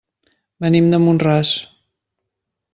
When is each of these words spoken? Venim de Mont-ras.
Venim 0.65 0.87
de 0.95 1.01
Mont-ras. 1.05 1.53